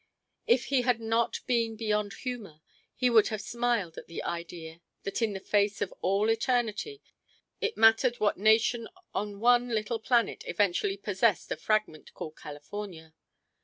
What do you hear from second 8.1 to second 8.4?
what